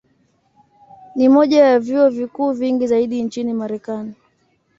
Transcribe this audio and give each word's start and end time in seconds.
Ni 1.15 1.29
moja 1.29 1.65
ya 1.65 1.79
vyuo 1.79 2.09
vikuu 2.09 2.51
vingi 2.51 2.87
zaidi 2.87 3.23
nchini 3.23 3.53
Marekani. 3.53 4.13